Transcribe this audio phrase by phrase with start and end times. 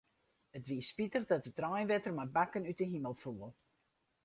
[0.57, 3.51] It wie spitich dat it reinwetter mei bakken út 'e himel foel.